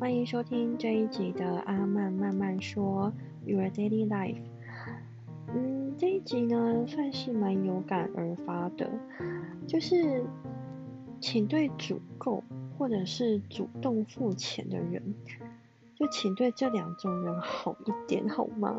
[0.00, 3.12] 欢迎收听这一集的阿曼慢慢说
[3.44, 4.40] Your Daily Life。
[5.52, 8.88] 嗯，这一集呢算是蛮有感而发的，
[9.66, 10.24] 就是
[11.20, 12.44] 请对主购
[12.78, 15.02] 或者是主动付钱的人，
[15.96, 18.76] 就请对这两种人好一点好吗？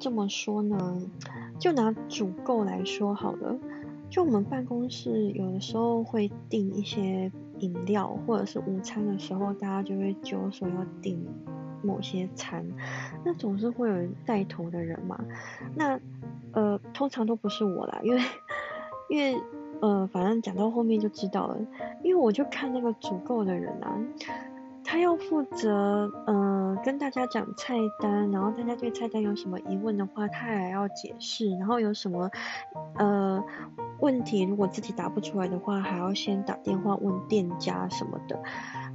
[0.00, 1.00] 这么说呢？
[1.58, 3.56] 就拿主购来说好了，
[4.08, 11.22] 就我们办公室有的时候会订一些饮料，或者是午餐的时候，大家就会揪说要订
[11.82, 12.66] 某些餐，
[13.24, 15.22] 那总是会有人带头的人嘛。
[15.76, 16.00] 那
[16.52, 18.22] 呃，通常都不是我啦，因为
[19.10, 19.38] 因为
[19.80, 21.58] 呃，反正讲到后面就知道了，
[22.02, 23.98] 因为我就看那个主购的人啊。
[24.84, 32.30] 他要负责，嗯，跟大家讲菜单，然后大家对菜单有什么疑问的话，他还要解释，然后有什么，
[32.96, 33.42] 呃，
[34.00, 38.40] 问题如果自己答不出来的话，还要先打电话问店家什么的，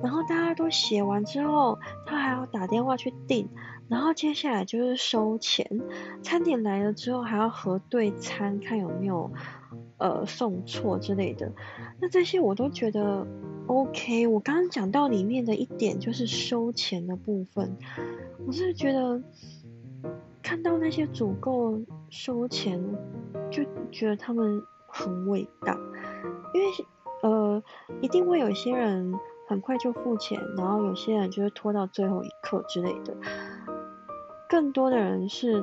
[0.02, 3.47] 然后大家都写完之后，他还要打电话去订，
[3.88, 5.66] 然后接下来就是收钱，
[6.22, 9.31] 餐点来了之后还要核对餐，看有没有，
[9.97, 11.52] 呃，送错之类的，
[12.00, 13.25] 那这些我都觉得。
[13.67, 17.75] OK，我刚刚讲到里面的一点就是收钱的部分，
[18.45, 19.19] 我是觉得
[20.44, 21.81] 看到那些主购
[22.12, 22.80] 收钱，
[23.50, 24.62] 就觉得他们
[24.95, 25.77] 很伟大，
[26.53, 26.67] 因为
[27.21, 27.61] 呃
[27.99, 29.13] 一定会有些人
[29.45, 33.13] 很快就付钱，然后有些人就会拖到最后一刻之类的，
[34.47, 35.61] 更多的人是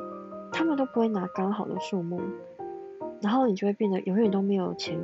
[0.52, 2.20] 他们都不会拿刚好的数目，
[3.22, 5.00] 然后你就会变得永远都没有钱，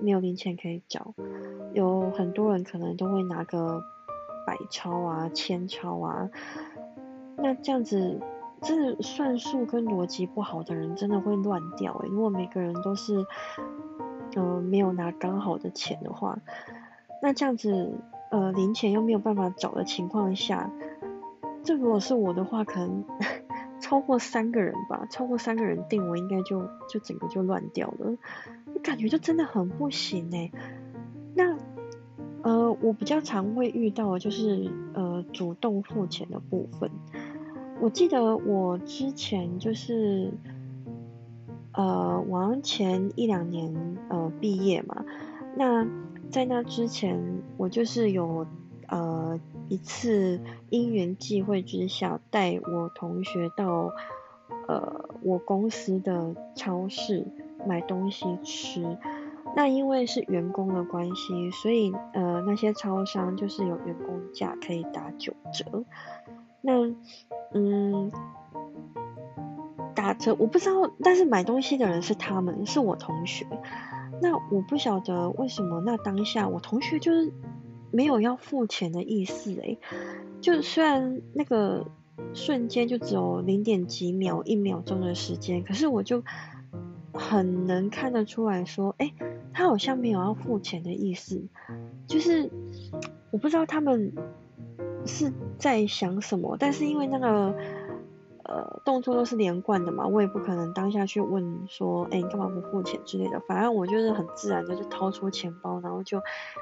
[0.00, 1.14] 没有零钱可以找。
[1.72, 3.80] 有很多人可能都会拿个
[4.44, 6.28] 百钞啊、千钞啊，
[7.36, 8.20] 那这样子，
[8.60, 12.08] 这算术跟逻辑不好的人真的会乱掉诶。
[12.08, 13.24] 如果每个人都是，
[14.34, 16.38] 呃，没有拿刚好的钱的话，
[17.22, 17.92] 那这样子，
[18.30, 20.70] 呃，零钱又没有办法找的情况下，
[21.62, 23.04] 这如果是我的话，可能
[23.80, 28.16] 超过三个人吧，超过三个人定，我应该就就整个就乱掉了，
[28.82, 30.52] 感觉就真的很不行诶。
[31.34, 31.56] 那，
[32.42, 36.90] 呃，我比较常会遇到的就是呃主动付钱的部分。
[37.80, 40.32] 我记得我之前就是
[41.72, 45.04] 呃往前一两年呃毕业嘛，
[45.56, 45.86] 那
[46.30, 47.18] 在那之前
[47.56, 48.46] 我就是有
[48.88, 49.38] 呃
[49.68, 50.40] 一次
[50.70, 53.92] 因缘际会之下带我同学到
[54.66, 57.24] 呃我公司的超市
[57.66, 58.98] 买东西吃。
[59.56, 65.84] 那因为是员工的关系，所以呃那些超商就是有员工价可以打九折。
[66.60, 66.72] 那
[67.52, 68.10] 嗯
[69.94, 73.46] 打折我不知道，但是买东西的人是他们，是我同学。
[74.20, 77.32] 那我不晓得为什么那当下我同学就是
[77.90, 79.78] 没有要付钱的意思诶，
[80.40, 81.86] 就虽然那个
[82.34, 86.22] 瞬间就只有零点几秒一秒钟的时间，可是我就
[87.12, 89.12] 很能看得出来说，哎。
[89.50, 91.42] 他好像没有要付钱的意思，
[92.06, 92.48] 就是
[93.32, 94.12] 我不知道他们
[95.08, 97.54] 是在想什么，但是因为那个
[98.44, 103.40] 呃动作都是连贯的嘛，我也不可能当下去问说，哎，你干嘛不付钱之类的。
[103.40, 106.20] 反正我就是很自然的就掏出钱包，然后就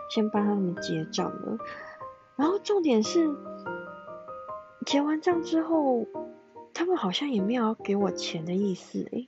[0.09, 1.59] 先帮他们结账了。
[2.37, 3.29] 然后重点是
[4.87, 6.07] 结完账之后，
[6.73, 9.27] 他们好像也没有要给我钱的意思，哎，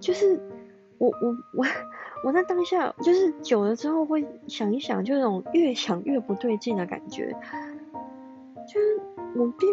[0.00, 0.40] 就是
[0.98, 1.64] 我我我。
[2.24, 7.36] 我在当下就是久了之后会想一想，就那种越想越不对劲的感觉。
[8.66, 9.00] 就是
[9.36, 9.68] 我并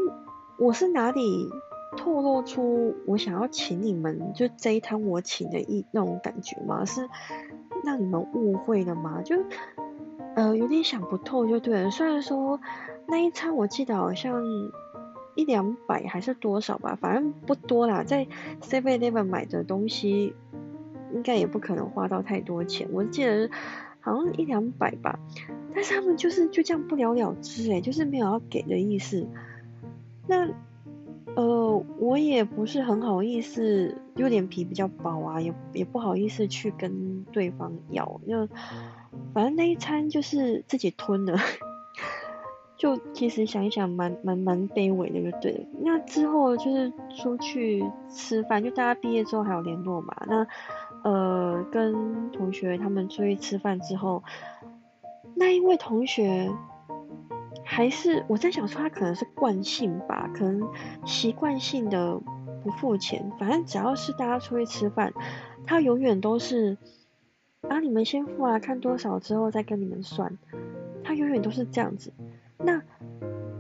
[0.58, 1.50] 我是哪里
[1.98, 6.86] 透露出我想要请你们就这一摊我请的一那种感觉吗？
[6.86, 7.10] 是
[7.84, 9.22] 让你们误会了吗？
[9.24, 9.36] 就
[10.36, 11.92] 呃有点想不透就对了。
[11.92, 12.60] 虽然说
[13.08, 14.44] 那一餐我记得好像
[15.36, 18.28] 一两百还是多少吧，反正不多啦，在
[18.62, 20.36] Seven Eleven 买的东西。
[21.16, 23.48] 应该也不可能花到太多钱，我记得
[24.04, 25.18] 好像一两百吧，
[25.74, 29.26] 但是他们就是就这样不了了之，哎，就是没有要给的意思。
[30.28, 30.46] 那
[31.36, 38.46] 呃，我也不是很好意思，就脸皮比较薄啊，也也不好意思去跟对方要，就
[39.34, 41.40] 反正那一餐就是自己吞了，
[42.76, 45.66] 就其实想一想，蛮蛮蛮卑微的，就对了。
[45.80, 50.46] 那之后就是出去吃饭，就大家毕业之后还有联络嘛，那。
[51.04, 54.24] 呃，跟同学他们出去吃饭之后，
[55.36, 56.50] 那一位同学
[57.64, 60.68] 还是我在想说他可能是惯性吧，可能
[61.06, 62.20] 习惯性的
[62.64, 65.14] 不付钱，反正只要是大家出去吃饭，
[65.66, 66.78] 他永远都是
[67.68, 70.38] 啊你们先付啊，看多少之后再跟你们算，
[71.04, 72.14] 他永远都是这样子。
[72.58, 72.82] 那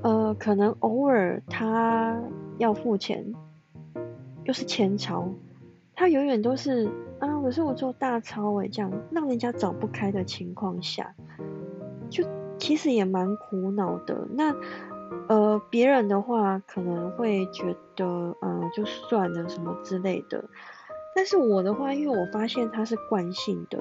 [0.01, 2.21] 呃可能偶尔他
[2.57, 3.33] 要付钱，
[4.45, 5.27] 又是前朝，
[5.95, 6.89] 他永远都是
[7.29, 11.13] 啊可是我做大超诶，这样让人家找不开的情况下，
[12.09, 12.23] 就
[12.57, 14.27] 其实也蛮苦恼的。
[14.31, 14.55] 那
[15.27, 20.43] 呃，别人的话可能会觉得，嗯，就算了什么之类的。
[21.15, 23.79] 但是我的话，因为我发现他是惯性的，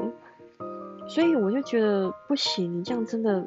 [1.09, 3.47] 所以我就觉得不行，你这样真的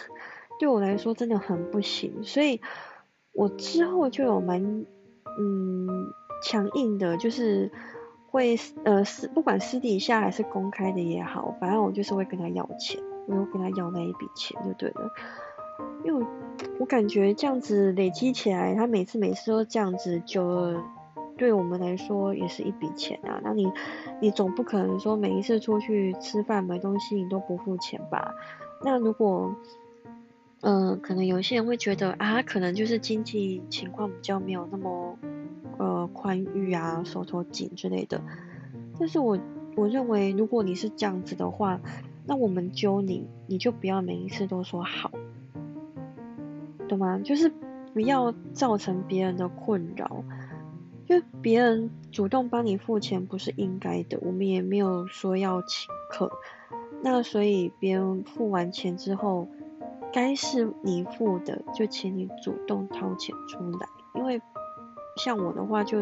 [0.58, 2.12] 对我来说真的很不行。
[2.22, 2.60] 所以
[3.32, 4.60] 我之后就有蛮
[5.38, 5.88] 嗯
[6.42, 7.70] 强硬的，就是
[8.30, 15.10] 会呃私不管私底下还是公开的也好，反正我就是会跟他要钱，我会跟他要那一笔钱就对了。
[16.04, 16.26] 因为
[16.78, 20.74] 我感觉这样子累积起来，他每次每次都这样子，就
[21.36, 23.40] 对我们来说也是一笔钱啊。
[23.42, 23.70] 那你
[24.20, 28.34] 你总不可能说每一次出去吃饭买东西你都不付钱吧？
[28.84, 29.54] 那如果
[30.62, 35.18] 嗯，可能有些人会觉得啊，可能就是经济情况比较没有那么
[35.78, 38.20] 呃宽裕啊，手头紧之类的。
[38.98, 39.38] 但是我
[39.76, 41.80] 我认为，如果你是这样子的话，
[42.26, 45.10] 那我们揪你，你就不要每一次都说好。
[46.88, 47.18] 懂吗？
[47.24, 47.52] 就是
[47.94, 50.24] 不要造成别人的困扰，
[51.08, 56.30] 因为别人主动帮你付钱不是应该的，我们也没有说要请客。
[57.02, 59.48] 那所以别人付完钱之后，
[60.12, 63.88] 该是你付的，就请你主动掏钱出来。
[64.14, 64.42] 因为
[65.22, 65.98] 像我的话，就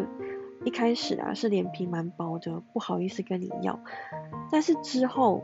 [0.65, 3.79] 一开始啊是脸皮蛮薄的，不好意思跟你要。
[4.51, 5.43] 但是之后，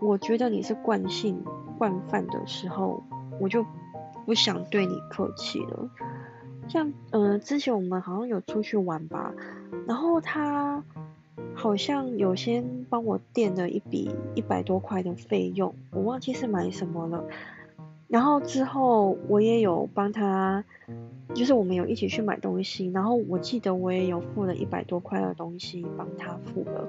[0.00, 1.44] 我觉得你是惯性
[1.78, 3.02] 惯犯的时候。
[3.40, 3.64] 我就
[4.26, 5.88] 不想对你客气了。
[6.66, 9.32] 像呃，之前我们好像有出去玩吧，
[9.86, 10.82] 然后他
[11.54, 17.24] 好像有先帮我垫了一笔一百多块的费用，我忘记是买什么了。
[18.08, 20.64] 然后之后我也有帮他，
[21.34, 26.88] 就是我们有一起去买东西，然后我记得我也有付了一百多块的东西帮他付了，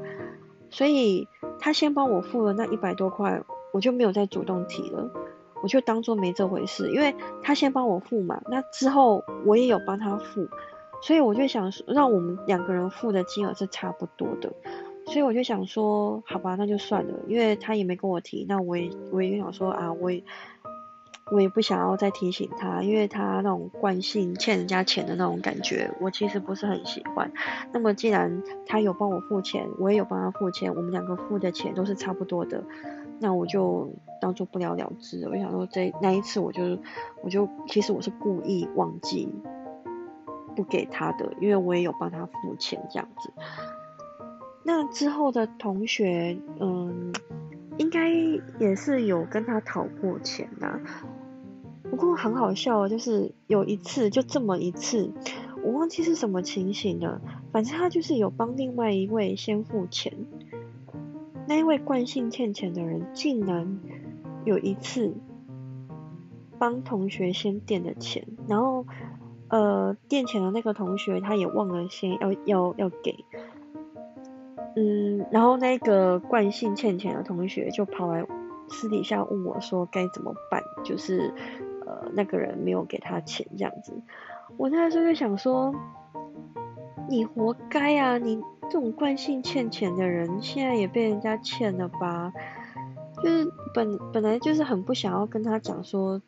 [0.70, 1.28] 所以
[1.60, 3.42] 他先帮我付了那一百多块，
[3.74, 5.12] 我就没有再主动提了。
[5.62, 7.14] 我就当做没这回事，因为
[7.44, 10.48] 他先帮我付嘛，那之后我也有帮他付，
[11.02, 14.50] 所以我就想说，让我们两个人付的金额是差不多的，
[15.06, 20.24] 所以我就想说，好吧，那就算了，因为他也没跟我提，那我也我也想说啊，我也
[21.32, 27.32] 我也不想要再提醒他，因为他那种惯性欠人家钱的那种感觉，我其实不是很喜欢。
[27.72, 32.64] 那么既然他有帮我付钱，我也有帮他付钱，我们两个付的钱都是差不多的。
[33.22, 33.92] 那我就
[34.22, 35.28] 当做不了了之。
[35.28, 36.78] 我想说，这那一次，我就
[37.22, 39.28] 我就其实我是故意忘记
[40.56, 43.34] 不给他的，因为我也有帮他付钱这样子。
[44.64, 47.12] 那之后的同学，嗯，
[47.78, 48.10] 应该
[48.60, 50.80] 也是有跟他讨过钱呐。
[52.00, 55.12] 不过很好笑，就是有一次，就这么一次，
[55.62, 57.20] 我忘记是什么情形了。
[57.52, 60.14] 反正他就是有帮另外一位先付钱。
[61.46, 63.80] 那一位惯性欠钱的人，竟然
[64.46, 65.14] 有一次
[66.58, 68.86] 帮同学先垫的钱，然后
[69.50, 73.26] 呃垫钱的那个同学他也忘了先要要要给，
[74.78, 78.26] 嗯，然后那个惯性欠钱的同学就跑来
[78.70, 81.34] 私底下问我说该怎么办，就是
[82.14, 83.94] 那个人没有给他钱这样子，
[84.58, 85.74] 我那时候就想说，
[87.10, 88.42] 你活该啊你。
[88.72, 92.32] 这种惯性欠钱的人，现在也被人家欠了吧？
[93.24, 96.22] 就是本本来就是很不想要跟他讲说，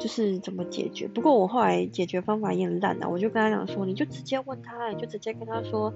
[0.00, 1.06] 就是怎么解决。
[1.06, 5.92] 不过我后来解决方法也很烂啊，我就跟他讲说，你就直接问他，你就直接跟他说，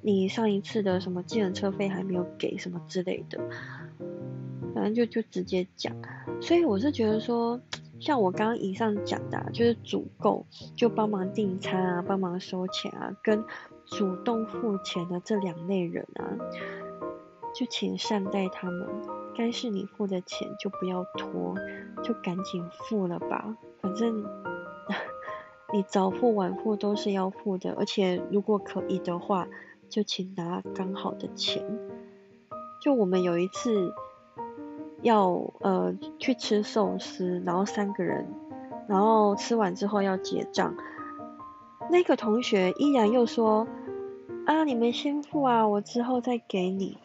[0.00, 3.40] 你上一次的什么计程车费还没有给什么之类的，
[4.76, 5.92] 反正就就直接讲。
[6.40, 7.60] 所以我是觉得说，
[8.00, 13.44] 像我刚刚以上讲的，就是主购就帮忙订餐啊，帮忙收钱啊，跟。
[13.88, 16.34] 主动付钱的这两类人啊，
[17.54, 18.84] 就请善待他们。
[19.36, 21.54] 该是你付的钱就不要拖，
[22.02, 23.56] 就赶紧付了吧。
[23.80, 24.24] 反正
[25.72, 29.46] 你早付晚付都是要付的，而且如果可以的话，
[29.88, 31.64] 就请拿刚好的钱。
[32.82, 33.94] 就我们有一次
[35.02, 38.26] 要呃去吃寿司，然后三个人，
[38.88, 40.74] 然后吃完之后要结账。
[41.90, 43.66] 那个同学依然又说
[44.46, 46.98] ：“啊，你们先付啊，我之后再给你。”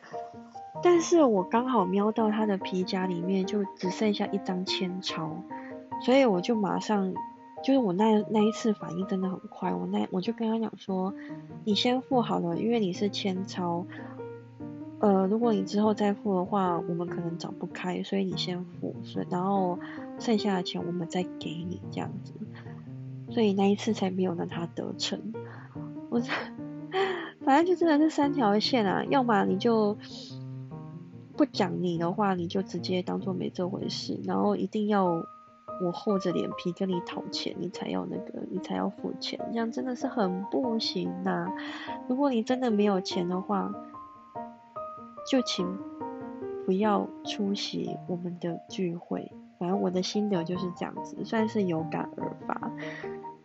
[0.84, 5.30] 但是我刚好瞄到他的皮夹里面就只剩下一张千钞，
[6.04, 7.14] 所以我就马上
[7.64, 11.14] 就是我那那一次反应真的很快，我那我就跟他讲说，
[11.64, 13.86] 你先付好了，因为你是千超，
[15.02, 19.78] 呃，如果你之后再付的话，我们可能找不开，所以你先付，所以然后
[20.20, 22.34] 剩下的钱我们再给你这样子，
[23.30, 25.20] 所以那一次才没有让他得逞。
[26.10, 26.22] 我
[27.44, 29.98] 反正就真的是三条线啊，要么你就。
[31.38, 41.48] 不讲你的话，你就直接当做没这回事，然后一定要我厚着脸皮跟你讨钱，你才要那个，你才要付钱，这样真的是很不行呐。
[42.08, 43.74] 如果你真的没有钱的话，
[45.30, 45.78] 就请
[46.66, 49.32] 不要出席我们的聚会。
[49.60, 52.72] 反正我的心得就是这样子，算是有感而发。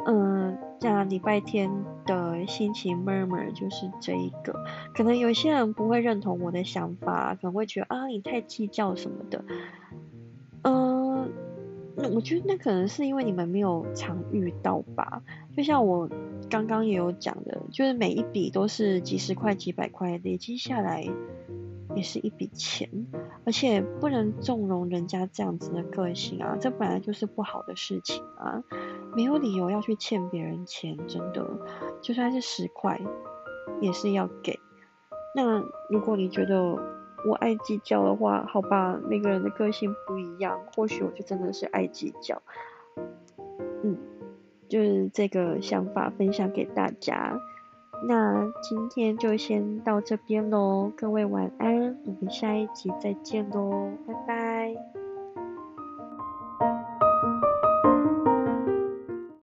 [0.06, 1.70] 嗯，样礼拜天
[2.06, 4.64] 的心情妹妹就是这一个，
[4.94, 9.44] 可能有些人不会认同我的想法，可能会觉得啊你太计较什么的。
[10.62, 11.30] 嗯，
[11.96, 15.22] 那我觉得那可能是因为你们没有常遇到吧。
[15.56, 16.08] 就像我
[16.48, 21.06] 刚刚也有讲的，就是每一笔都是几十块、几百块累积下来。
[21.96, 22.88] 也是一笔钱，
[23.46, 28.62] 而且不能纵容人家这样子的个性啊，这本来就是不好的事情啊，
[29.16, 31.44] 没有理由要去欠别人钱，真的，
[32.02, 33.00] 就算是十块，
[33.80, 34.60] 也是要给。
[35.34, 36.76] 那如果你觉得
[37.26, 42.42] 我爱计较的话，好吧，每个人的个性不一样，或许我就真的是爱计较。
[43.82, 43.96] 嗯，
[44.68, 47.40] 就是这个想法分享给大家。
[48.02, 54.45] 那今天就先到这边喽，各位晚安，我们下一集再见喽，拜拜。